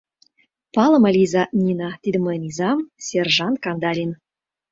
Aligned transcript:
—Палыме 0.75 1.09
лийза, 1.15 1.43
Нина: 1.63 1.89
тиде 2.01 2.17
мыйын 2.25 2.43
изам, 2.49 2.79
сержант 3.05 3.57
Кандалин. 3.63 4.11